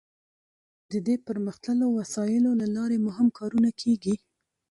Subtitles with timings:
[0.91, 4.15] د دې پرمختللو وسایلو له لارې مهم کارونه کیږي.